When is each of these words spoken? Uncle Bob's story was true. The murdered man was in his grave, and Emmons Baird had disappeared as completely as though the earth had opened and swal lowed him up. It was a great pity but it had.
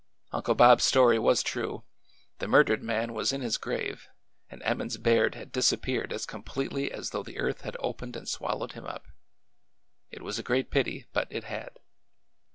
Uncle 0.31 0.55
Bob's 0.55 0.83
story 0.83 1.19
was 1.19 1.43
true. 1.43 1.83
The 2.39 2.47
murdered 2.47 2.81
man 2.81 3.13
was 3.13 3.31
in 3.31 3.41
his 3.41 3.59
grave, 3.59 4.09
and 4.49 4.59
Emmons 4.63 4.97
Baird 4.97 5.35
had 5.35 5.51
disappeared 5.51 6.11
as 6.11 6.25
completely 6.25 6.91
as 6.91 7.11
though 7.11 7.21
the 7.21 7.37
earth 7.37 7.61
had 7.61 7.77
opened 7.79 8.15
and 8.15 8.25
swal 8.25 8.57
lowed 8.61 8.71
him 8.71 8.87
up. 8.87 9.05
It 10.09 10.23
was 10.23 10.39
a 10.39 10.43
great 10.43 10.71
pity 10.71 11.05
but 11.13 11.27
it 11.29 11.43
had. 11.43 11.77